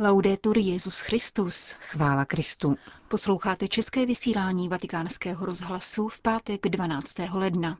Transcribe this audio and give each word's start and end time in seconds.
Laudetur 0.00 0.58
Jezus 0.58 1.00
Christus. 1.00 1.76
Chvála 1.80 2.24
Kristu. 2.24 2.76
Posloucháte 3.08 3.68
české 3.68 4.06
vysílání 4.06 4.68
Vatikánského 4.68 5.46
rozhlasu 5.46 6.08
v 6.08 6.20
pátek 6.20 6.60
12. 6.68 7.14
ledna. 7.32 7.78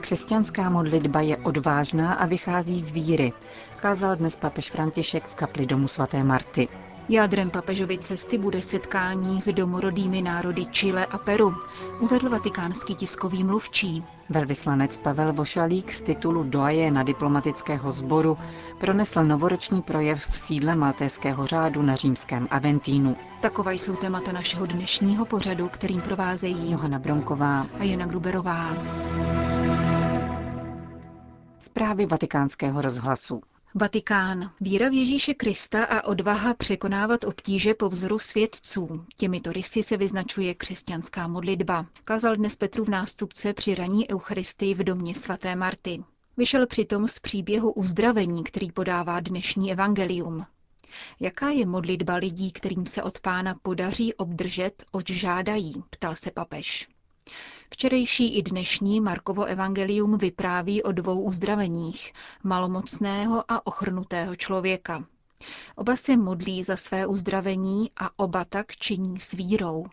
Křesťanská 0.00 0.70
modlitba 0.70 1.20
je 1.20 1.36
odvážná 1.36 2.14
a 2.14 2.26
vychází 2.26 2.80
z 2.80 2.92
víry, 2.92 3.32
kázal 3.80 4.16
dnes 4.16 4.36
papež 4.36 4.70
František 4.70 5.26
v 5.26 5.34
kapli 5.34 5.66
domu 5.66 5.88
svaté 5.88 6.24
Marty. 6.24 6.68
Jádrem 7.08 7.50
papežovy 7.50 7.98
cesty 7.98 8.38
bude 8.38 8.62
setkání 8.62 9.40
s 9.40 9.52
domorodými 9.52 10.22
národy 10.22 10.64
Chile 10.64 11.06
a 11.06 11.18
Peru, 11.18 11.54
uvedl 12.00 12.28
vatikánský 12.28 12.94
tiskový 12.94 13.44
mluvčí. 13.44 14.04
Velvyslanec 14.28 14.96
Pavel 14.96 15.32
Vošalík 15.32 15.92
z 15.92 16.02
titulu 16.02 16.50
na 16.90 17.02
diplomatického 17.02 17.90
sboru 17.90 18.38
pronesl 18.80 19.24
novoroční 19.24 19.82
projev 19.82 20.26
v 20.26 20.38
sídle 20.38 20.74
Maltéského 20.74 21.46
řádu 21.46 21.82
na 21.82 21.94
římském 21.94 22.48
Aventínu. 22.50 23.16
Taková 23.40 23.72
jsou 23.72 23.96
témata 23.96 24.32
našeho 24.32 24.66
dnešního 24.66 25.24
pořadu, 25.24 25.68
kterým 25.68 26.00
provázejí 26.00 26.70
Johana 26.72 26.98
Bronková 26.98 27.66
a 27.78 27.84
Jana 27.84 28.06
Gruberová. 28.06 28.76
Zprávy 31.60 32.06
vatikánského 32.06 32.82
rozhlasu. 32.82 33.40
Vatikán. 33.74 34.50
Víra 34.60 34.88
v 34.88 34.92
Ježíše 34.92 35.34
Krista 35.34 35.84
a 35.84 36.02
odvaha 36.02 36.54
překonávat 36.54 37.24
obtíže 37.24 37.74
po 37.74 37.88
vzoru 37.88 38.18
svědců. 38.18 39.04
Těmito 39.16 39.52
rysy 39.52 39.82
se 39.82 39.96
vyznačuje 39.96 40.54
křesťanská 40.54 41.26
modlitba. 41.28 41.86
Kázal 42.04 42.36
dnes 42.36 42.56
Petru 42.56 42.84
v 42.84 42.88
nástupce 42.88 43.52
při 43.54 43.74
raní 43.74 44.10
Eucharistii 44.10 44.74
v 44.74 44.84
domě 44.84 45.14
svaté 45.14 45.56
Marty. 45.56 46.04
Vyšel 46.36 46.66
přitom 46.66 47.08
z 47.08 47.18
příběhu 47.18 47.72
uzdravení, 47.72 48.44
který 48.44 48.72
podává 48.72 49.20
dnešní 49.20 49.72
evangelium. 49.72 50.46
Jaká 51.20 51.50
je 51.50 51.66
modlitba 51.66 52.14
lidí, 52.14 52.52
kterým 52.52 52.86
se 52.86 53.02
od 53.02 53.20
pána 53.20 53.54
podaří 53.62 54.14
obdržet, 54.14 54.84
oč 54.92 55.10
žádají, 55.10 55.74
ptal 55.90 56.14
se 56.16 56.30
papež. 56.30 56.88
Včerejší 57.72 58.36
i 58.38 58.42
dnešní 58.42 59.00
Markovo 59.00 59.44
evangelium 59.44 60.18
vypráví 60.18 60.82
o 60.82 60.92
dvou 60.92 61.22
uzdraveních, 61.22 62.12
malomocného 62.42 63.44
a 63.48 63.66
ochrnutého 63.66 64.36
člověka. 64.36 65.04
Oba 65.76 65.96
se 65.96 66.16
modlí 66.16 66.64
za 66.64 66.76
své 66.76 67.06
uzdravení 67.06 67.90
a 67.96 68.18
oba 68.18 68.44
tak 68.44 68.76
činí 68.76 69.20
s 69.20 69.32
vírou. 69.32 69.86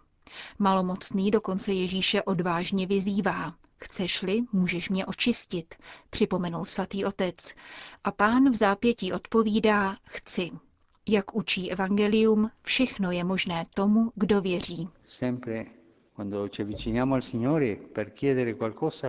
Malomocný 0.60 1.32
dokonce 1.32 1.74
Ježíše 1.74 2.24
odvážně 2.24 2.88
vyzývá. 2.88 3.54
Chceš-li, 3.78 4.42
můžeš 4.54 4.90
mě 4.90 5.06
očistit, 5.06 5.76
připomenul 6.10 6.66
svatý 6.66 7.06
otec. 7.06 7.54
A 8.04 8.12
pán 8.12 8.50
v 8.50 8.56
zápětí 8.56 9.14
odpovídá, 9.14 9.98
chci. 10.06 10.52
Jak 11.08 11.36
učí 11.36 11.72
evangelium, 11.72 12.52
všechno 12.62 13.12
je 13.12 13.24
možné 13.24 13.64
tomu, 13.74 14.12
kdo 14.16 14.42
věří. 14.42 14.90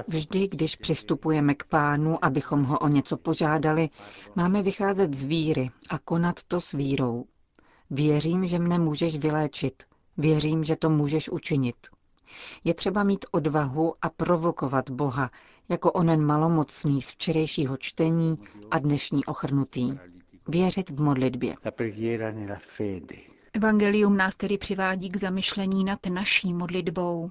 Vždy, 0.08 0.48
když 0.48 0.76
přistupujeme 0.76 1.54
k 1.54 1.64
pánu, 1.64 2.24
abychom 2.24 2.62
ho 2.64 2.78
o 2.78 2.88
něco 2.88 3.16
požádali, 3.16 3.88
máme 4.36 4.62
vycházet 4.62 5.14
z 5.14 5.24
víry 5.24 5.70
a 5.90 5.98
konat 5.98 6.42
to 6.42 6.60
s 6.60 6.72
vírou. 6.72 7.24
Věřím, 7.90 8.46
že 8.46 8.58
mne 8.58 8.78
můžeš 8.78 9.18
vyléčit. 9.18 9.82
Věřím, 10.16 10.64
že 10.64 10.76
to 10.76 10.90
můžeš 10.90 11.28
učinit. 11.28 11.76
Je 12.64 12.74
třeba 12.74 13.02
mít 13.02 13.24
odvahu 13.30 13.94
a 14.02 14.10
provokovat 14.10 14.90
Boha, 14.90 15.30
jako 15.68 15.92
onen 15.92 16.24
malomocný 16.26 17.02
z 17.02 17.10
včerejšího 17.10 17.76
čtení 17.76 18.38
a 18.70 18.78
dnešní 18.78 19.24
ochrnutý. 19.24 19.92
Věřit 20.48 20.90
v 20.90 21.02
modlitbě. 21.02 21.54
Evangelium 23.52 24.16
nás 24.16 24.36
tedy 24.36 24.58
přivádí 24.58 25.10
k 25.10 25.16
zamyšlení 25.16 25.84
nad 25.84 26.06
naší 26.06 26.54
modlitbou. 26.54 27.30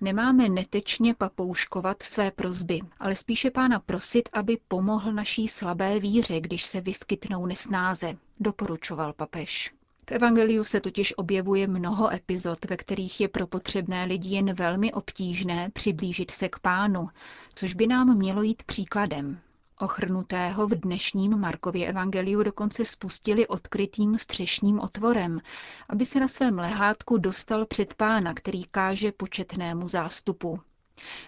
Nemáme 0.00 0.48
netečně 0.48 1.14
papouškovat 1.14 2.02
své 2.02 2.30
prozby, 2.30 2.80
ale 2.98 3.16
spíše 3.16 3.50
pána 3.50 3.80
prosit, 3.80 4.28
aby 4.32 4.58
pomohl 4.68 5.12
naší 5.12 5.48
slabé 5.48 6.00
víře, 6.00 6.40
když 6.40 6.62
se 6.64 6.80
vyskytnou 6.80 7.46
nesnáze, 7.46 8.16
doporučoval 8.40 9.12
papež. 9.12 9.74
V 10.08 10.12
Evangeliu 10.12 10.64
se 10.64 10.80
totiž 10.80 11.14
objevuje 11.16 11.66
mnoho 11.66 12.12
epizod, 12.14 12.64
ve 12.64 12.76
kterých 12.76 13.20
je 13.20 13.28
pro 13.28 13.46
potřebné 13.46 14.04
lidi 14.04 14.28
jen 14.28 14.54
velmi 14.54 14.92
obtížné 14.92 15.70
přiblížit 15.70 16.30
se 16.30 16.48
k 16.48 16.58
pánu, 16.58 17.08
což 17.54 17.74
by 17.74 17.86
nám 17.86 18.18
mělo 18.18 18.42
jít 18.42 18.62
příkladem. 18.62 19.40
Ochrnutého 19.80 20.66
v 20.68 20.70
dnešním 20.74 21.38
Markově 21.38 21.88
evangeliu 21.88 22.42
dokonce 22.42 22.84
spustili 22.84 23.46
odkrytým 23.46 24.18
střešním 24.18 24.80
otvorem, 24.80 25.40
aby 25.88 26.06
se 26.06 26.20
na 26.20 26.28
svém 26.28 26.58
lehátku 26.58 27.18
dostal 27.18 27.66
před 27.66 27.94
pána, 27.94 28.34
který 28.34 28.64
káže 28.64 29.12
početnému 29.12 29.88
zástupu. 29.88 30.60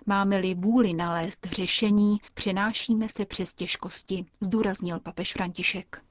Máme-li 0.06 0.54
vůli 0.54 0.92
nalézt 0.92 1.47
řešení, 1.47 2.19
přenášíme 2.34 3.09
se 3.09 3.25
přes 3.26 3.54
těžkosti, 3.54 4.26
zdůraznil 4.41 5.00
papež 5.00 5.32
František. 5.32 6.03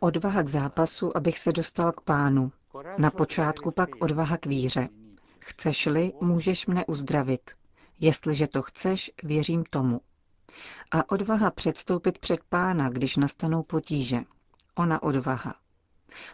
Odvaha 0.00 0.42
k 0.42 0.48
zápasu, 0.48 1.16
abych 1.16 1.38
se 1.38 1.52
dostal 1.52 1.92
k 1.92 2.00
pánu. 2.00 2.52
Na 2.98 3.10
počátku 3.10 3.70
pak 3.70 3.88
odvaha 4.00 4.36
k 4.36 4.46
víře. 4.46 4.88
Chceš-li, 5.38 6.12
můžeš 6.20 6.66
mne 6.66 6.86
uzdravit. 6.86 7.57
Jestliže 8.00 8.46
to 8.46 8.62
chceš, 8.62 9.10
věřím 9.22 9.64
tomu. 9.70 10.00
A 10.90 11.10
odvaha 11.10 11.50
předstoupit 11.50 12.18
před 12.18 12.40
pána, 12.48 12.88
když 12.88 13.16
nastanou 13.16 13.62
potíže. 13.62 14.20
Ona 14.74 15.02
odvaha. 15.02 15.54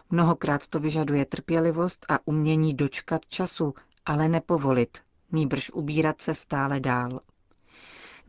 Mnohokrát 0.09 0.67
to 0.67 0.79
vyžaduje 0.79 1.25
trpělivost 1.25 2.05
a 2.09 2.19
umění 2.25 2.73
dočkat 2.73 3.25
času, 3.25 3.73
ale 4.05 4.29
nepovolit, 4.29 4.97
nýbrž 5.31 5.69
ubírat 5.71 6.21
se 6.21 6.33
stále 6.33 6.79
dál. 6.79 7.19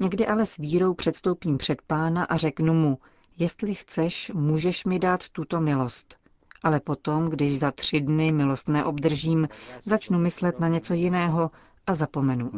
Někdy 0.01 0.27
ale 0.27 0.47
s 0.47 0.57
vírou 0.57 0.95
předstoupím 0.95 1.59
před 1.59 1.83
pána 1.83 2.25
a 2.25 2.37
řeknu 2.37 2.75
mu, 2.75 2.99
jestli 3.39 3.75
chceš, 3.75 4.31
můžeš 4.35 4.85
mi 4.85 4.99
dát 4.99 5.29
tuto 5.29 5.61
milost. 5.61 6.17
Ale 6.65 6.81
potom, 6.81 7.31
když 7.31 7.59
za 7.59 7.71
tři 7.71 8.01
dny 8.01 8.33
milost 8.33 8.69
neobdržím, 8.69 9.49
začnu 9.83 10.19
myslet 10.19 10.61
na 10.61 10.69
něco 10.69 10.95
jiného 10.95 11.51
a 11.87 11.95
zapomenu. 11.95 12.51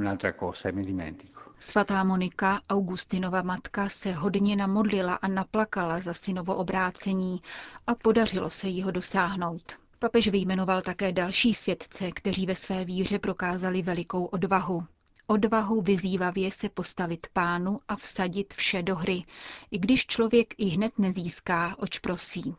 Svatá 1.59 2.05
Monika, 2.05 2.61
Augustinova 2.71 3.43
matka, 3.43 3.89
se 3.89 4.13
hodně 4.13 4.57
namodlila 4.57 5.15
a 5.15 5.29
naplakala 5.29 6.01
za 6.01 6.15
synovo 6.15 6.55
obrácení 6.57 7.43
a 7.87 7.95
podařilo 7.95 8.51
se 8.51 8.69
jí 8.69 8.83
ho 8.83 8.91
dosáhnout. 8.91 9.79
Papež 9.99 10.29
vyjmenoval 10.29 10.83
také 10.83 11.13
další 11.13 11.55
svědce, 11.55 12.13
kteří 12.13 12.47
ve 12.47 12.55
své 12.55 12.85
víře 12.85 13.19
prokázali 13.19 13.83
velikou 13.83 14.25
odvahu. 14.25 14.85
Odvahu 15.27 15.83
vyzývavě 15.83 16.51
se 16.51 16.69
postavit 16.69 17.27
pánu 17.33 17.79
a 17.89 17.97
vsadit 17.97 18.55
vše 18.55 18.83
do 18.83 18.97
hry, 18.97 19.23
i 19.71 19.79
když 19.79 20.07
člověk 20.07 20.55
i 20.59 20.67
hned 20.67 20.99
nezíská, 20.99 21.77
oč 21.79 21.99
prosí. 21.99 22.55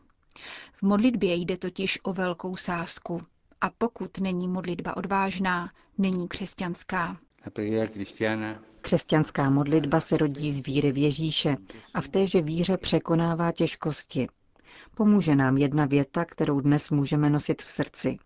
V 0.72 0.82
modlitbě 0.82 1.34
jde 1.34 1.56
totiž 1.56 1.98
o 2.02 2.12
velkou 2.12 2.56
sázku. 2.56 3.22
A 3.60 3.70
pokud 3.78 4.18
není 4.18 4.48
modlitba 4.48 4.96
odvážná, 4.96 5.70
není 5.98 6.28
křesťanská. 6.28 7.16
Křesťanská 8.80 9.50
modlitba 9.50 10.00
se 10.00 10.16
rodí 10.16 10.52
z 10.52 10.66
víry 10.66 10.92
v 10.92 10.98
Ježíše 10.98 11.56
a 11.94 12.00
v 12.00 12.08
téže 12.08 12.42
víře 12.42 12.76
překonává 12.76 13.52
těžkosti. 13.52 14.28
Pomůže 14.94 15.36
nám 15.36 15.56
jedna 15.56 15.86
věta, 15.86 16.24
kterou 16.24 16.60
dnes 16.60 16.90
můžeme 16.90 17.30
nosit 17.30 17.62
v 17.62 17.70
srdci. 17.70 18.18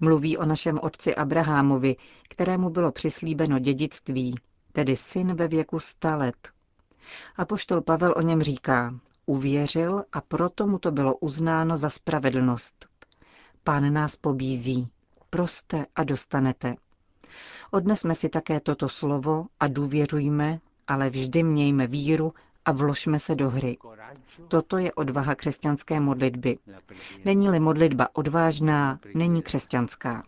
Mluví 0.00 0.38
o 0.38 0.44
našem 0.46 0.78
otci 0.82 1.14
Abrahamovi, 1.14 1.96
kterému 2.28 2.70
bylo 2.70 2.92
přislíbeno 2.92 3.58
dědictví, 3.58 4.34
tedy 4.72 4.96
syn 4.96 5.34
ve 5.34 5.48
věku 5.48 5.78
sta 5.80 6.16
let. 6.16 6.50
A 7.36 7.44
poštol 7.44 7.80
Pavel 7.80 8.14
o 8.16 8.20
něm 8.20 8.42
říká, 8.42 8.94
uvěřil 9.26 10.04
a 10.12 10.20
proto 10.20 10.66
mu 10.66 10.78
to 10.78 10.90
bylo 10.90 11.16
uznáno 11.16 11.76
za 11.78 11.90
spravedlnost. 11.90 12.86
Pán 13.66 13.92
nás 13.92 14.16
pobízí. 14.16 14.88
Proste 15.30 15.86
a 15.96 16.04
dostanete. 16.04 16.76
Odnesme 17.70 18.14
si 18.14 18.28
také 18.28 18.60
toto 18.60 18.88
slovo 18.88 19.46
a 19.60 19.66
důvěřujme, 19.66 20.60
ale 20.86 21.10
vždy 21.10 21.42
mějme 21.42 21.86
víru 21.86 22.34
a 22.64 22.72
vložme 22.72 23.18
se 23.18 23.34
do 23.34 23.50
hry. 23.50 23.76
Toto 24.48 24.78
je 24.78 24.92
odvaha 24.92 25.34
křesťanské 25.34 26.00
modlitby. 26.00 26.58
Není-li 27.24 27.60
modlitba 27.60 28.08
odvážná, 28.12 29.00
není 29.14 29.42
křesťanská. 29.42 30.22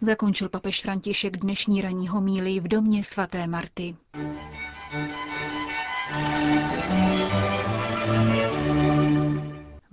Zakončil 0.00 0.48
papež 0.48 0.82
František 0.82 1.36
dnešní 1.36 1.80
ranní 1.80 2.08
homílii 2.08 2.60
v 2.60 2.68
domě 2.68 3.04
svaté 3.04 3.46
Marty. 3.46 3.96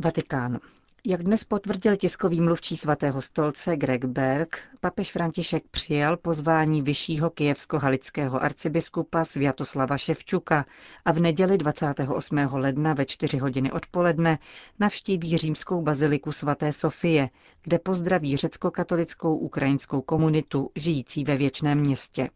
Vatikán. 0.03 0.59
Jak 1.05 1.23
dnes 1.23 1.43
potvrdil 1.43 1.95
tiskový 1.97 2.41
mluvčí 2.41 2.77
svatého 2.77 3.21
stolce 3.21 3.75
Greg 3.75 4.05
Berg, 4.05 4.61
papež 4.81 5.11
František 5.11 5.63
přijal 5.71 6.17
pozvání 6.17 6.81
vyššího 6.81 7.29
kijevsko-halického 7.29 8.43
arcibiskupa 8.43 9.25
Sviatoslava 9.25 9.97
Ševčuka 9.97 10.65
a 11.05 11.11
v 11.11 11.19
neděli 11.19 11.57
28. 11.57 12.37
ledna 12.51 12.93
ve 12.93 13.05
4 13.05 13.37
hodiny 13.37 13.71
odpoledne 13.71 14.39
navštíví 14.79 15.37
římskou 15.37 15.81
baziliku 15.81 16.31
svaté 16.31 16.73
Sofie, 16.73 17.29
kde 17.63 17.79
pozdraví 17.79 18.37
řecko-katolickou 18.37 19.35
ukrajinskou 19.37 20.01
komunitu 20.01 20.69
žijící 20.75 21.23
ve 21.23 21.37
věčném 21.37 21.79
městě. 21.79 22.29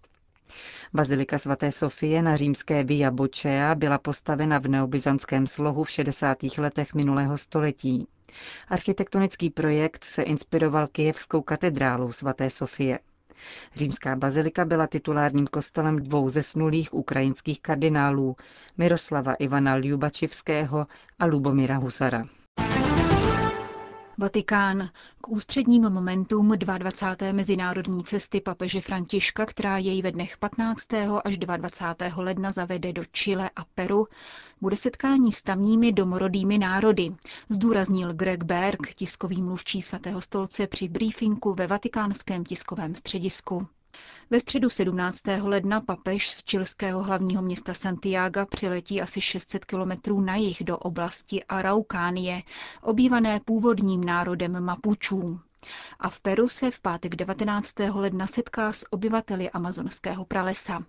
Bazilika 0.93 1.37
svaté 1.37 1.71
Sofie 1.71 2.21
na 2.21 2.35
římské 2.35 2.83
Via 2.83 3.11
Bočea 3.11 3.75
byla 3.75 3.97
postavena 3.97 4.59
v 4.59 4.67
neobyzantském 4.67 5.47
slohu 5.47 5.83
v 5.83 5.89
60. 5.89 6.37
letech 6.57 6.93
minulého 6.93 7.37
století. 7.37 8.07
Architektonický 8.67 9.49
projekt 9.49 10.03
se 10.03 10.23
inspiroval 10.23 10.87
kijevskou 10.87 11.41
katedrálou 11.41 12.11
svaté 12.11 12.49
Sofie. 12.49 12.99
Římská 13.75 14.15
bazilika 14.15 14.65
byla 14.65 14.87
titulárním 14.87 15.47
kostelem 15.47 15.99
dvou 15.99 16.29
zesnulých 16.29 16.93
ukrajinských 16.93 17.61
kardinálů, 17.61 18.35
Miroslava 18.77 19.33
Ivana 19.33 19.75
Ljubačivského 19.75 20.87
a 21.19 21.25
Lubomira 21.25 21.77
Husara. 21.77 22.27
Vatikán. 24.19 24.89
K 25.21 25.27
ústředním 25.29 25.89
momentům 25.89 26.51
22. 26.57 27.31
mezinárodní 27.31 28.03
cesty 28.03 28.41
papeže 28.41 28.81
Františka, 28.81 29.45
která 29.45 29.77
jej 29.77 30.01
ve 30.01 30.11
dnech 30.11 30.37
15. 30.37 30.87
až 31.25 31.37
22. 31.37 32.23
ledna 32.23 32.51
zavede 32.51 32.93
do 32.93 33.03
Chile 33.11 33.49
a 33.55 33.65
Peru, 33.75 34.07
bude 34.61 34.75
setkání 34.75 35.31
s 35.31 35.41
tamními 35.41 35.91
domorodými 35.91 36.57
národy, 36.57 37.15
zdůraznil 37.49 38.13
Greg 38.13 38.43
Berg, 38.43 38.93
tiskový 38.95 39.41
mluvčí 39.41 39.81
svatého 39.81 40.21
stolce 40.21 40.67
při 40.67 40.87
briefingu 40.87 41.53
ve 41.53 41.67
vatikánském 41.67 42.45
tiskovém 42.45 42.95
středisku. 42.95 43.67
Ve 44.29 44.39
středu 44.39 44.69
17. 44.69 45.21
ledna 45.41 45.81
papež 45.81 46.29
z 46.29 46.43
čilského 46.43 47.03
hlavního 47.03 47.41
města 47.41 47.73
Santiago 47.73 48.45
přiletí 48.45 49.01
asi 49.01 49.21
600 49.21 49.65
kilometrů 49.65 50.21
na 50.21 50.35
jih 50.35 50.63
do 50.63 50.77
oblasti 50.77 51.43
Araukánie, 51.43 52.41
obývané 52.81 53.39
původním 53.45 54.03
národem 54.03 54.63
Mapučů. 54.63 55.39
A 55.99 56.09
v 56.09 56.19
Peru 56.19 56.47
se 56.47 56.71
v 56.71 56.79
pátek 56.79 57.15
19. 57.15 57.73
ledna 57.93 58.27
setká 58.27 58.73
s 58.73 58.85
obyvateli 58.93 59.49
amazonského 59.49 60.25
pralesa. 60.25 60.83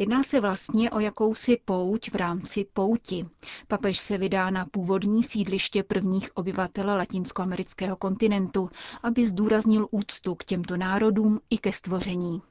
Jedná 0.00 0.22
se 0.22 0.40
vlastně 0.40 0.90
o 0.90 1.00
jakousi 1.00 1.58
pouť 1.64 2.10
v 2.10 2.14
rámci 2.14 2.66
pouti. 2.72 3.26
Papež 3.68 3.98
se 3.98 4.18
vydá 4.18 4.50
na 4.50 4.66
původní 4.70 5.22
sídliště 5.22 5.82
prvních 5.82 6.30
obyvatel 6.36 6.86
latinskoamerického 6.86 7.96
kontinentu, 7.96 8.70
aby 9.02 9.26
zdůraznil 9.26 9.86
úctu 9.90 10.34
k 10.34 10.44
těmto 10.44 10.76
národům 10.76 11.40
i 11.50 11.58
ke 11.58 11.72
stvoření. 11.72 12.42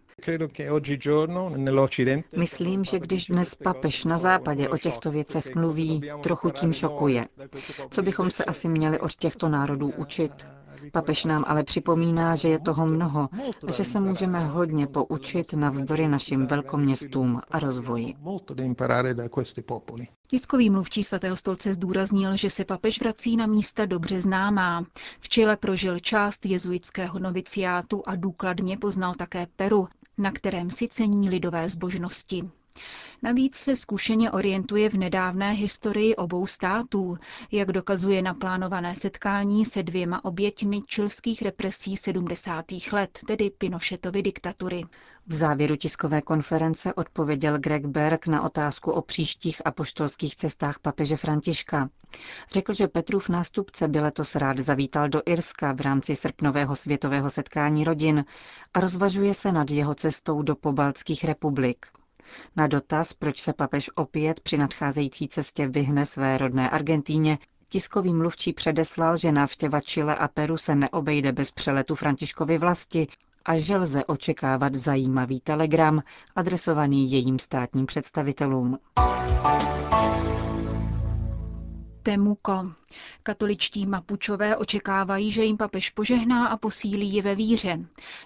Myslím, 2.37 2.83
že 2.83 2.99
když 2.99 3.25
dnes 3.25 3.55
papež 3.55 4.05
na 4.05 4.17
západě 4.17 4.69
o 4.69 4.77
těchto 4.77 5.11
věcech 5.11 5.55
mluví, 5.55 6.01
trochu 6.23 6.49
tím 6.49 6.73
šokuje. 6.73 7.27
Co 7.89 8.01
bychom 8.01 8.31
se 8.31 8.45
asi 8.45 8.69
měli 8.69 8.99
od 8.99 9.13
těchto 9.15 9.49
národů 9.49 9.91
učit? 9.97 10.45
Papež 10.91 11.25
nám 11.25 11.43
ale 11.47 11.63
připomíná, 11.63 12.35
že 12.35 12.49
je 12.49 12.59
toho 12.59 12.85
mnoho 12.85 13.29
a 13.67 13.71
že 13.71 13.85
se 13.85 13.99
můžeme 13.99 14.45
hodně 14.47 14.87
poučit 14.87 15.53
navzdory 15.53 16.07
našim 16.07 16.47
velkoměstům 16.47 17.41
a 17.51 17.59
rozvoji. 17.59 18.15
Tiskový 20.27 20.69
mluvčí 20.69 21.03
svatého 21.03 21.37
stolce 21.37 21.73
zdůraznil, 21.73 22.37
že 22.37 22.49
se 22.49 22.65
papež 22.65 22.99
vrací 22.99 23.37
na 23.37 23.45
místa 23.47 23.85
dobře 23.85 24.21
známá. 24.21 24.85
V 25.19 25.29
Čile 25.29 25.57
prožil 25.57 25.99
část 25.99 26.45
jezuitského 26.45 27.19
noviciátu 27.19 28.03
a 28.05 28.15
důkladně 28.15 28.77
poznal 28.77 29.13
také 29.13 29.47
Peru, 29.55 29.87
na 30.17 30.31
kterém 30.31 30.71
si 30.71 30.87
cení 30.87 31.29
lidové 31.29 31.69
zbožnosti. 31.69 32.49
Navíc 33.23 33.55
se 33.55 33.75
zkušeně 33.75 34.31
orientuje 34.31 34.89
v 34.89 34.93
nedávné 34.93 35.51
historii 35.51 36.15
obou 36.15 36.45
států, 36.45 37.17
jak 37.51 37.71
dokazuje 37.71 38.21
naplánované 38.21 38.95
setkání 38.95 39.65
se 39.65 39.83
dvěma 39.83 40.25
oběťmi 40.25 40.81
čilských 40.81 41.41
represí 41.41 41.97
70. 41.97 42.65
let, 42.91 43.19
tedy 43.27 43.49
Pinochetovy 43.49 44.21
diktatury. 44.23 44.83
V 45.27 45.33
závěru 45.35 45.75
tiskové 45.75 46.21
konference 46.21 46.93
odpověděl 46.93 47.59
Greg 47.59 47.85
Berg 47.85 48.27
na 48.27 48.41
otázku 48.43 48.91
o 48.91 49.01
příštích 49.01 49.61
apoštolských 49.67 50.35
cestách 50.35 50.79
papeže 50.79 51.17
Františka. 51.17 51.89
Řekl, 52.51 52.73
že 52.73 52.87
Petrův 52.87 53.29
nástupce 53.29 53.87
by 53.87 53.99
letos 54.01 54.35
rád 54.35 54.59
zavítal 54.59 55.09
do 55.09 55.21
Irska 55.25 55.73
v 55.73 55.81
rámci 55.81 56.15
srpnového 56.15 56.75
světového 56.75 57.29
setkání 57.29 57.83
rodin 57.83 58.25
a 58.73 58.79
rozvažuje 58.79 59.33
se 59.33 59.51
nad 59.51 59.71
jeho 59.71 59.95
cestou 59.95 60.41
do 60.41 60.55
pobaltských 60.55 61.23
republik. 61.23 61.85
Na 62.55 62.67
dotaz, 62.67 63.13
proč 63.13 63.39
se 63.41 63.53
papež 63.53 63.89
opět 63.95 64.39
při 64.39 64.57
nadcházející 64.57 65.27
cestě 65.27 65.67
vyhne 65.67 66.05
své 66.05 66.37
rodné 66.37 66.69
Argentíně, 66.69 67.37
tiskový 67.69 68.13
mluvčí 68.13 68.53
předeslal, 68.53 69.17
že 69.17 69.31
návštěva 69.31 69.81
Chile 69.81 70.15
a 70.15 70.27
Peru 70.27 70.57
se 70.57 70.75
neobejde 70.75 71.31
bez 71.31 71.51
přeletu 71.51 71.95
Františkovy 71.95 72.57
vlasti 72.57 73.07
a 73.45 73.57
že 73.57 73.77
lze 73.77 74.05
očekávat 74.05 74.75
zajímavý 74.75 75.39
telegram 75.39 76.01
adresovaný 76.35 77.11
jejím 77.11 77.39
státním 77.39 77.85
představitelům. 77.85 78.77
Temuko. 82.03 82.71
Katoličtí 83.23 83.85
mapučové 83.85 84.57
očekávají, 84.57 85.31
že 85.31 85.43
jim 85.43 85.57
papež 85.57 85.89
požehná 85.89 86.47
a 86.47 86.57
posílí 86.57 87.13
je 87.13 87.21
ve 87.21 87.35
víře. 87.35 87.79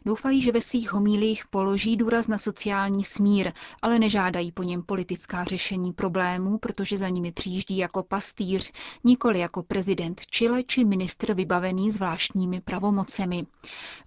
Doufají, 0.06 0.42
že 0.42 0.52
ve 0.52 0.62
svých 0.62 0.94
homílích 0.94 1.48
položí 1.48 1.98
důraz 1.98 2.28
na 2.28 2.38
sociální 2.38 3.04
smír, 3.04 3.52
ale 3.82 4.00
nežádají 4.00 4.52
po 4.52 4.64
něm 4.64 4.84
politická 4.84 5.44
řešení 5.44 5.94
problémů, 5.94 6.58
protože 6.58 6.98
za 6.98 7.10
nimi 7.10 7.32
přijíždí 7.32 7.78
jako 7.78 8.04
pastýř, 8.04 8.72
nikoli 9.04 9.40
jako 9.40 9.64
prezident 9.64 10.22
Chile 10.22 10.64
či 10.64 10.86
ministr 10.86 11.34
vybavený 11.34 11.92
zvláštními 11.92 12.62
pravomocemi. 12.62 13.46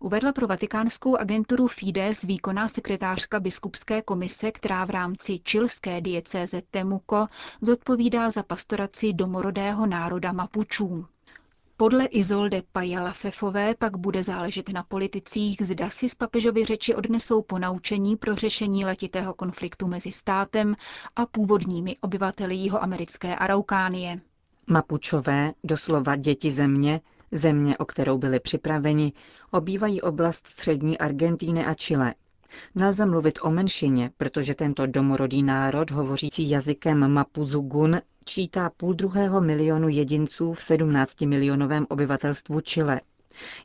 Uvedla 0.01 0.33
pro 0.33 0.47
vatikánskou 0.47 1.17
agenturu 1.17 1.67
Fides 1.69 2.23
výkonná 2.23 2.69
sekretářka 2.69 3.41
biskupské 3.41 4.03
komise, 4.03 4.53
která 4.53 4.85
v 4.85 4.91
rámci 4.91 5.39
čilské 5.45 6.01
diecéze 6.01 6.63
Temuko 6.71 7.27
zodpovídá 7.61 8.31
za 8.31 8.43
pastoraci 8.43 9.13
domorodého 9.57 9.87
národa 9.87 10.33
Mapučů. 10.33 11.07
Podle 11.77 12.07
Izolde 12.07 12.63
Pajala 12.73 13.13
Fefové 13.13 13.75
pak 13.75 13.97
bude 13.97 14.23
záležet 14.23 14.69
na 14.69 14.83
politicích, 14.83 15.63
zda 15.63 15.91
si 15.91 16.09
z 16.09 16.15
papežovy 16.15 16.65
řeči 16.65 16.95
odnesou 16.95 17.43
ponaučení 17.43 18.17
pro 18.17 18.35
řešení 18.35 18.85
letitého 18.85 19.35
konfliktu 19.35 19.87
mezi 19.87 20.13
státem 20.13 20.75
a 21.17 21.27
původními 21.27 21.97
obyvateli 22.01 22.55
jihoamerické 22.55 23.37
Araukánie. 23.37 24.21
Mapučové, 24.67 25.53
doslova 25.65 26.17
děti 26.17 26.51
země, 26.51 27.01
země, 27.33 27.79
o 27.79 27.85
kterou 27.85 28.19
byli 28.19 28.41
připraveni, 28.41 29.13
obývají 29.51 30.03
oblast 30.03 30.47
střední 30.47 30.99
Argentíny 30.99 31.67
a 31.67 31.75
Chile. 31.75 32.15
Nelze 32.75 33.07
mluvit 33.07 33.39
o 33.43 33.51
menšině, 33.51 34.11
protože 34.17 34.55
tento 34.55 34.87
domorodý 34.87 35.43
národ, 35.43 35.91
hovořící 35.91 36.51
jazykem 36.51 37.13
Mapuzugun, 37.13 38.01
čítá 38.25 38.71
půl 38.77 38.95
druhého 38.95 39.41
milionu 39.41 39.89
jedinců 39.89 40.53
v 40.53 40.63
17 40.63 41.21
milionovém 41.21 41.87
obyvatelstvu 41.89 42.61
Chile. 42.61 43.01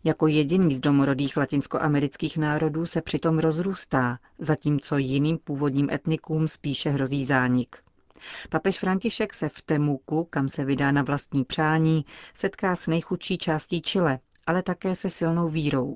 Jako 0.04 0.28
jediný 0.28 0.76
z 0.76 0.80
domorodých 0.80 1.38
latinskoamerických 1.38 2.38
národů 2.38 2.86
se 2.86 3.02
přitom 3.02 3.40
rozrůstá, 3.40 4.18
zatímco 4.40 4.98
jiným 4.98 5.38
původním 5.38 5.90
etnikům 5.90 6.48
spíše 6.48 6.90
hrozí 6.90 7.26
zánik. 7.26 7.76
Papež 8.50 8.80
František 8.80 9.34
se 9.34 9.50
v 9.50 9.62
Temuku, 9.62 10.28
kam 10.30 10.50
se 10.50 10.66
vydá 10.66 10.92
na 10.92 11.02
vlastní 11.02 11.44
přání, 11.44 12.06
setká 12.34 12.76
s 12.76 12.88
nejchudší 12.88 13.38
částí 13.38 13.82
Chile, 13.82 14.20
ale 14.48 14.64
také 14.64 14.96
se 14.96 15.10
silnou 15.10 15.50
vírou. 15.50 15.96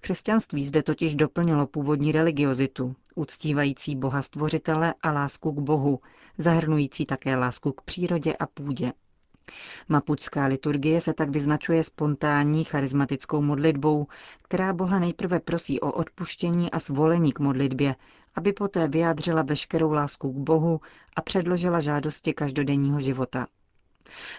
Křesťanství 0.00 0.66
zde 0.66 0.82
totiž 0.82 1.14
doplnilo 1.14 1.66
původní 1.66 2.12
religiozitu, 2.12 2.96
uctívající 3.14 3.96
Boha 3.96 4.22
stvořitele 4.22 4.94
a 5.02 5.12
lásku 5.12 5.52
k 5.52 5.58
Bohu, 5.58 6.00
zahrnující 6.38 7.06
také 7.06 7.36
lásku 7.36 7.72
k 7.72 7.82
přírodě 7.82 8.34
a 8.36 8.46
půdě. 8.46 8.92
Mapučská 9.88 10.46
liturgie 10.46 11.00
se 11.00 11.14
tak 11.14 11.30
vyznačuje 11.30 11.84
spontánní 11.84 12.64
charismatickou 12.64 13.42
modlitbou, 13.42 14.06
která 14.42 14.72
Boha 14.72 14.98
nejprve 14.98 15.40
prosí 15.40 15.80
o 15.80 15.92
odpuštění 15.92 16.70
a 16.70 16.80
svolení 16.80 17.32
k 17.32 17.38
modlitbě, 17.38 17.94
aby 18.34 18.52
poté 18.52 18.88
vyjádřila 18.88 19.42
veškerou 19.42 19.92
lásku 19.92 20.32
k 20.32 20.36
Bohu 20.36 20.80
a 21.16 21.22
předložila 21.22 21.80
žádosti 21.80 22.34
každodenního 22.34 23.00
života. 23.00 23.46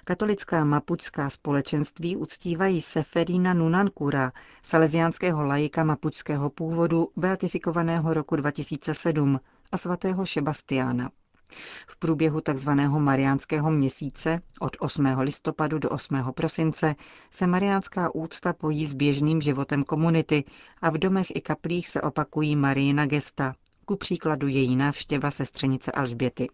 Katolická 0.03 0.65
mapučská 0.65 1.30
společenství 1.30 2.15
uctívají 2.15 2.82
Seferina 2.82 3.53
Nunankura, 3.53 4.32
salesiánského 4.63 5.44
lajika 5.44 5.84
mapučského 5.84 6.50
původu, 6.50 7.12
beatifikovaného 7.15 8.13
roku 8.13 8.36
2007, 8.36 9.39
a 9.72 9.77
svatého 9.77 10.25
Šebastiána. 10.25 11.10
V 11.88 11.98
průběhu 11.98 12.41
tzv. 12.41 12.70
mariánského 12.98 13.72
měsíce 13.72 14.41
od 14.60 14.77
8. 14.80 15.06
listopadu 15.06 15.80
do 15.80 15.89
8. 15.89 16.24
prosince 16.36 16.96
se 17.32 17.48
mariánská 17.48 18.15
úcta 18.15 18.53
pojí 18.53 18.86
s 18.86 18.94
běžným 18.94 19.41
životem 19.41 19.84
komunity 19.84 20.44
a 20.82 20.89
v 20.89 20.98
domech 20.98 21.27
i 21.36 21.41
kaplích 21.41 21.88
se 21.88 22.01
opakují 22.01 22.56
Marijina 22.56 23.06
gesta, 23.06 23.56
ku 23.86 23.96
příkladu 23.96 24.48
její 24.48 24.75
návštěva 24.75 25.32
sestřenice 25.32 25.91
Alžběty. 25.91 26.48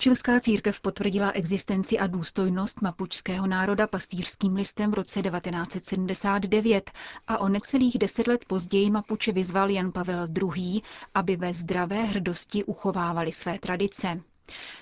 Čilská 0.00 0.40
církev 0.40 0.80
potvrdila 0.80 1.30
existenci 1.30 1.98
a 1.98 2.06
důstojnost 2.06 2.82
mapučského 2.82 3.46
národa 3.46 3.86
pastýřským 3.86 4.54
listem 4.54 4.90
v 4.90 4.94
roce 4.94 5.22
1979 5.22 6.90
a 7.26 7.38
o 7.38 7.48
necelých 7.48 7.98
deset 7.98 8.26
let 8.26 8.44
později 8.44 8.90
Mapuče 8.90 9.32
vyzval 9.32 9.70
Jan 9.70 9.92
Pavel 9.92 10.28
II., 10.56 10.80
aby 11.14 11.36
ve 11.36 11.54
zdravé 11.54 12.02
hrdosti 12.02 12.64
uchovávali 12.64 13.32
své 13.32 13.58
tradice. 13.58 14.20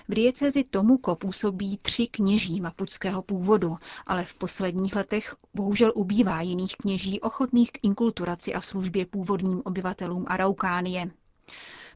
V 0.07 0.13
diecezi 0.15 0.63
Tomuko 0.63 1.15
působí 1.15 1.77
tři 1.77 2.07
kněží 2.07 2.61
mapučského 2.61 3.21
původu, 3.21 3.77
ale 4.07 4.25
v 4.25 4.33
posledních 4.33 4.95
letech 4.95 5.35
bohužel 5.53 5.91
ubývá 5.95 6.41
jiných 6.41 6.75
kněží 6.75 7.19
ochotných 7.21 7.71
k 7.71 7.79
inkulturaci 7.83 8.53
a 8.53 8.61
službě 8.61 9.05
původním 9.05 9.61
obyvatelům 9.65 10.25
Araukánie. 10.27 11.11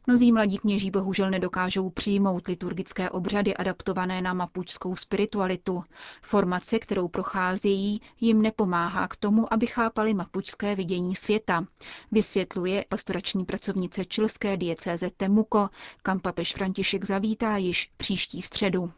Mnozí 0.07 0.31
mladí 0.31 0.57
kněží 0.57 0.91
bohužel 0.91 1.29
nedokážou 1.29 1.89
přijmout 1.89 2.48
liturgické 2.48 3.10
obřady 3.10 3.55
adaptované 3.55 4.22
na 4.22 4.33
mapučskou 4.33 4.95
spiritualitu. 4.95 5.83
Formace, 6.22 6.79
kterou 6.79 7.07
procházejí, 7.07 8.01
jim 8.22 8.41
nepomáhá 8.41 9.07
k 9.07 9.15
tomu, 9.15 9.53
aby 9.53 9.67
chápali 9.67 10.13
mapučské 10.13 10.75
vidění 10.75 11.15
světa. 11.15 11.65
Vysvětluje 12.12 12.86
pastorační 12.89 13.45
pracovnice 13.45 14.05
čilské 14.05 14.57
diecéze 14.57 15.10
Temuko, 15.17 15.69
kam 16.03 16.19
papež 16.19 16.53
František 16.53 17.03
zavítá 17.03 17.57
již 17.57 17.91
příští 17.98 18.41
středu. 18.41 18.91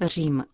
Řím 0.00 0.44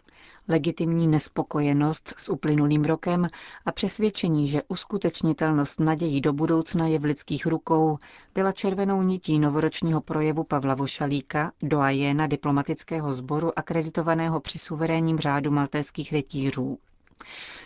legitimní 0.50 1.09
nespokojenost 1.09 2.14
s 2.19 2.28
uplynulým 2.28 2.85
rokem 2.85 3.26
a 3.66 3.73
přesvědčení, 3.73 4.49
že 4.49 4.62
uskutečnitelnost 4.69 5.80
nadějí 5.80 6.21
do 6.21 6.33
budoucna 6.33 6.87
je 6.87 6.99
v 6.99 7.04
lidských 7.04 7.47
rukou, 7.47 7.99
byla 8.35 8.52
červenou 8.52 9.02
nití 9.02 9.38
novoročního 9.38 10.00
projevu 10.00 10.45
Pavla 10.45 10.75
Vošalíka, 10.75 11.52
doajéna 11.62 12.26
diplomatického 12.26 13.12
sboru 13.12 13.59
akreditovaného 13.59 14.40
při 14.40 14.59
suverénním 14.59 15.19
řádu 15.19 15.50
maltéských 15.50 16.12
rytířů. 16.12 16.78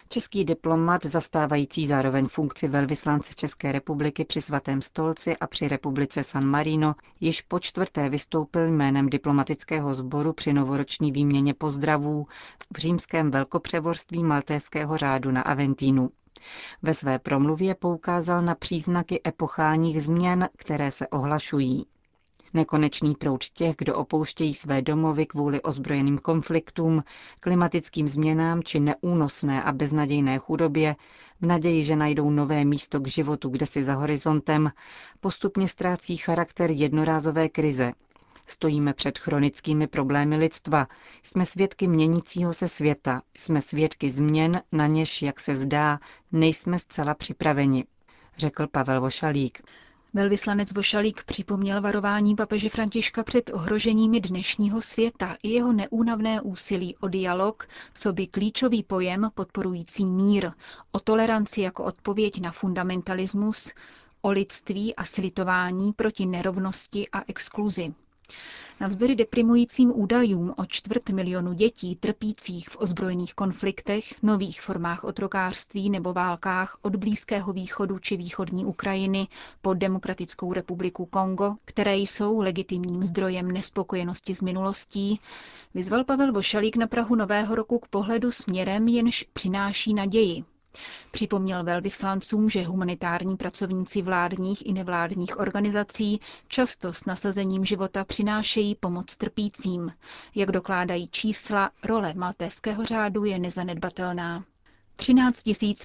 Český 0.09 0.45
diplomat, 0.45 1.05
zastávající 1.05 1.87
zároveň 1.87 2.29
funkci 2.29 2.69
velvyslance 2.69 3.35
České 3.35 3.73
republiky 3.73 4.25
při 4.25 4.41
svatém 4.41 4.83
stolci 4.83 5.37
a 5.37 5.47
při 5.47 5.69
republice 5.69 6.23
San 6.23 6.45
Marino, 6.45 6.95
již 7.21 7.41
po 7.41 7.61
čtvrté 7.61 8.09
vystoupil 8.09 8.67
jménem 8.69 9.09
diplomatického 9.11 9.95
sboru 9.95 10.33
při 10.33 10.53
novoroční 10.53 11.13
výměně 11.13 11.55
pozdravů 11.55 12.27
v 12.75 12.79
římském 12.79 13.31
velkopřevorství 13.31 14.25
Maltéského 14.25 14.97
řádu 14.97 15.31
na 15.31 15.43
Aventínu. 15.43 16.11
Ve 16.83 16.95
své 16.95 17.19
promluvě 17.19 17.75
poukázal 17.75 18.43
na 18.43 18.55
příznaky 18.55 19.21
epochálních 19.27 20.03
změn, 20.03 20.49
které 20.57 20.91
se 20.91 21.09
ohlašují. 21.09 21.87
Nekonečný 22.55 23.15
proud 23.15 23.45
těch, 23.45 23.77
kdo 23.79 23.97
opouštějí 23.97 24.55
své 24.55 24.83
domovy 24.83 25.27
kvůli 25.27 25.63
ozbrojeným 25.63 26.19
konfliktům, 26.19 27.05
klimatickým 27.41 28.09
změnám 28.09 28.63
či 28.63 28.81
neúnosné 28.81 29.63
a 29.63 29.73
beznadějné 29.73 30.39
chudobě, 30.39 30.97
v 31.41 31.47
naději, 31.47 31.85
že 31.85 31.97
najdou 31.97 32.31
nové 32.31 32.65
místo 32.65 33.01
k 33.01 33.09
životu 33.09 33.49
kde 33.49 33.67
si 33.67 33.83
za 33.83 33.95
horizontem, 33.95 34.71
postupně 35.21 35.69
ztrácí 35.69 36.17
charakter 36.17 36.71
jednorázové 36.71 37.49
krize, 37.49 37.93
Stojíme 38.47 38.93
před 38.95 39.19
chronickými 39.19 39.87
problémy 39.87 40.37
lidstva. 40.37 40.87
Jsme 41.23 41.47
svědky 41.47 41.89
měnícího 41.89 42.55
se 42.55 42.69
světa. 42.69 43.23
Jsme 43.37 43.63
svědky 43.63 44.11
změn, 44.11 44.63
na 44.73 44.87
něž, 44.87 45.23
jak 45.23 45.41
se 45.41 45.57
zdá, 45.57 45.99
nejsme 46.33 46.79
zcela 46.79 47.15
připraveni, 47.15 47.85
řekl 48.37 48.67
Pavel 48.67 49.01
Vošalík. 49.01 49.63
Velvyslanec 50.15 50.73
Vošalík 50.73 51.25
připomněl 51.25 51.81
varování 51.81 52.37
papeže 52.37 52.69
Františka 52.69 53.25
před 53.25 53.51
ohroženími 53.55 54.21
dnešního 54.21 54.81
světa 54.81 55.37
i 55.43 55.49
jeho 55.51 55.73
neúnavné 55.73 56.41
úsilí 56.41 56.97
o 56.97 57.09
dialog, 57.09 57.69
co 57.95 58.13
by 58.13 58.27
klíčový 58.27 58.83
pojem 58.83 59.31
podporující 59.35 60.05
mír, 60.07 60.51
o 60.93 61.01
toleranci 61.01 61.61
jako 61.61 61.85
odpověď 61.85 62.41
na 62.41 62.53
fundamentalismus, 62.53 63.73
o 64.21 64.31
lidství 64.31 64.95
a 64.97 65.05
slitování 65.05 65.93
proti 65.93 66.27
nerovnosti 66.27 67.09
a 67.13 67.23
exkluzi. 67.29 67.95
Navzdory 68.81 69.15
deprimujícím 69.15 69.93
údajům 69.95 70.55
o 70.57 70.67
čtvrt 70.67 71.09
milionu 71.11 71.53
dětí 71.53 71.97
trpících 71.97 72.69
v 72.69 72.77
ozbrojených 72.81 73.35
konfliktech, 73.35 74.15
nových 74.23 74.61
formách 74.63 75.05
otrokářství 75.05 75.91
nebo 75.91 76.13
válkách 76.13 76.79
od 76.83 76.97
Blízkého 76.97 77.53
východu 77.53 77.99
či 77.99 78.17
východní 78.17 78.65
Ukrajiny 78.65 79.29
po 79.63 79.75
Demokratickou 79.75 80.53
republiku 80.53 81.07
Kongo, 81.07 81.55
které 81.65 81.97
jsou 81.97 82.41
legitimním 82.41 83.05
zdrojem 83.05 83.51
nespokojenosti 83.51 84.35
s 84.35 84.43
minulostí, 84.43 85.21
vyzval 85.75 86.05
Pavel 86.05 86.33
Vošalík 86.33 86.77
na 86.77 86.87
Prahu 86.87 87.15
Nového 87.15 87.55
roku 87.55 87.79
k 87.79 87.89
pohledu 87.89 88.31
směrem, 88.31 88.89
jenž 88.89 89.25
přináší 89.33 89.95
naději. 89.95 90.45
Připomněl 91.11 91.65
velvyslancům, 91.65 92.51
že 92.51 92.63
humanitární 92.65 93.37
pracovníci 93.37 94.03
vládních 94.03 94.67
i 94.67 94.73
nevládních 94.73 95.39
organizací 95.39 96.21
často 96.49 96.93
s 96.93 97.05
nasazením 97.05 97.65
života 97.65 98.05
přinášejí 98.05 98.75
pomoc 98.75 99.17
trpícím. 99.17 99.93
Jak 100.35 100.53
dokládají 100.53 101.09
čísla, 101.09 101.71
role 101.85 102.15
maltéského 102.15 102.85
řádu 102.85 103.25
je 103.25 103.39
nezanedbatelná. 103.39 104.45
13 104.97 105.43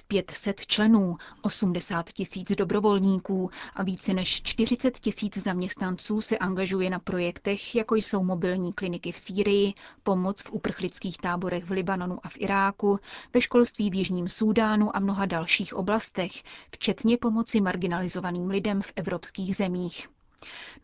500 0.08 0.66
členů, 0.66 1.16
80 1.42 2.12
tisíc 2.12 2.52
dobrovolníků 2.52 3.50
a 3.74 3.82
více 3.82 4.14
než 4.14 4.42
40 4.42 4.98
tisíc 5.00 5.36
zaměstnanců 5.38 6.20
se 6.20 6.38
angažuje 6.38 6.90
na 6.90 6.98
projektech, 6.98 7.74
jako 7.74 7.94
jsou 7.94 8.24
mobilní 8.24 8.72
kliniky 8.72 9.12
v 9.12 9.18
Sýrii, 9.18 9.74
pomoc 10.02 10.42
v 10.42 10.52
uprchlických 10.52 11.18
táborech 11.18 11.64
v 11.64 11.70
Libanonu 11.70 12.18
a 12.22 12.28
v 12.28 12.36
Iráku, 12.38 12.98
ve 13.34 13.40
školství 13.40 13.90
v 13.90 13.94
Jižním 13.94 14.28
Súdánu 14.28 14.96
a 14.96 15.00
mnoha 15.00 15.26
dalších 15.26 15.74
oblastech, 15.74 16.32
včetně 16.72 17.18
pomoci 17.18 17.60
marginalizovaným 17.60 18.50
lidem 18.50 18.82
v 18.82 18.92
evropských 18.96 19.56
zemích. 19.56 20.08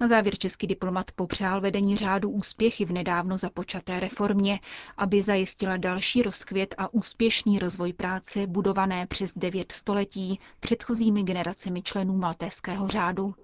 Na 0.01 0.09
závěr 0.09 0.39
český 0.39 0.67
diplomat 0.67 1.11
popřál 1.13 1.61
vedení 1.61 1.97
řádu 1.97 2.31
úspěchy 2.31 2.85
v 2.85 2.93
nedávno 2.93 3.39
započaté 3.39 4.01
reformě, 4.01 4.61
aby 4.97 5.23
zajistila 5.23 5.77
další 5.77 6.23
rozkvět 6.23 6.75
a 6.79 6.95
úspěšný 6.95 7.59
rozvoj 7.59 7.93
práce 7.93 8.47
budované 8.47 9.07
přes 9.07 9.33
devět 9.37 9.73
století 9.73 10.41
předchozími 10.61 11.23
generacemi 11.23 11.83
členů 11.83 12.17
maltéského 12.17 12.89
řádu. 12.89 13.35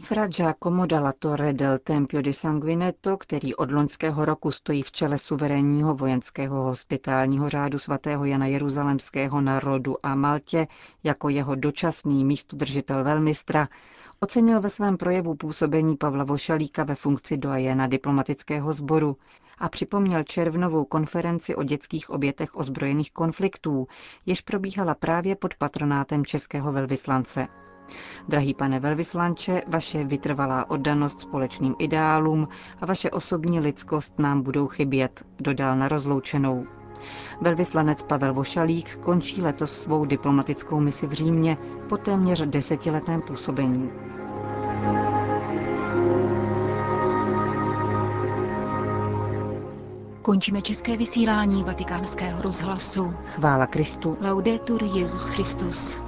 Fra 0.00 0.26
Giacomo 0.26 0.86
dalla 0.86 1.12
Torre 1.12 1.52
del 1.52 1.78
Tempio 1.78 2.22
di 2.22 2.32
Sanguinetto, 2.32 3.16
který 3.16 3.54
od 3.54 3.70
loňského 3.70 4.24
roku 4.24 4.52
stojí 4.52 4.82
v 4.82 4.92
čele 4.92 5.18
suverénního 5.18 5.94
vojenského 5.94 6.62
hospitálního 6.62 7.48
řádu 7.48 7.78
svatého 7.78 8.24
Jana 8.24 8.46
Jeruzalemského 8.46 9.40
na 9.40 9.60
Rodu 9.60 10.06
a 10.06 10.14
Maltě 10.14 10.66
jako 11.04 11.28
jeho 11.28 11.54
dočasný 11.54 12.24
místodržitel 12.24 13.04
velmistra, 13.04 13.68
Ocenil 14.20 14.60
ve 14.60 14.70
svém 14.70 14.96
projevu 14.96 15.34
působení 15.34 15.96
Pavla 15.96 16.24
Vošalíka 16.24 16.84
ve 16.84 16.94
funkci 16.94 17.36
dojena 17.36 17.86
diplomatického 17.86 18.72
sboru 18.72 19.16
a 19.58 19.68
připomněl 19.68 20.22
červnovou 20.22 20.84
konferenci 20.84 21.54
o 21.54 21.62
dětských 21.62 22.10
obětech 22.10 22.56
ozbrojených 22.56 23.12
konfliktů, 23.12 23.86
jež 24.26 24.40
probíhala 24.40 24.94
právě 24.94 25.36
pod 25.36 25.54
patronátem 25.54 26.24
českého 26.24 26.72
velvyslance. 26.72 27.48
Drahý 28.28 28.54
pane 28.54 28.80
velvyslanče, 28.80 29.62
vaše 29.66 30.04
vytrvalá 30.04 30.70
oddanost 30.70 31.20
společným 31.20 31.74
ideálům 31.78 32.48
a 32.80 32.86
vaše 32.86 33.10
osobní 33.10 33.60
lidskost 33.60 34.18
nám 34.18 34.42
budou 34.42 34.66
chybět, 34.66 35.24
dodal 35.40 35.76
na 35.76 35.88
rozloučenou. 35.88 36.66
Velvyslanec 37.40 38.02
Pavel 38.02 38.34
Vošalík 38.34 38.96
končí 38.96 39.42
letos 39.42 39.72
svou 39.72 40.04
diplomatickou 40.04 40.80
misi 40.80 41.06
v 41.06 41.12
Římě 41.12 41.58
po 41.88 41.96
téměř 41.96 42.42
desetiletém 42.42 43.22
působení. 43.22 43.90
Končíme 50.22 50.62
české 50.62 50.96
vysílání 50.96 51.64
vatikánského 51.64 52.42
rozhlasu. 52.42 53.14
Chvála 53.26 53.66
Kristu. 53.66 54.16
Laudetur 54.20 54.82
Jezus 54.82 55.28
Christus. 55.28 56.07